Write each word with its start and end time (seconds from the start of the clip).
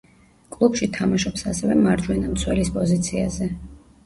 კლუბში 0.53 0.87
თამაშობს 0.95 1.45
ასევე 1.51 1.77
მარჯვენა 1.83 2.31
მცველის 2.33 2.73
პოზიციაზე. 2.79 3.53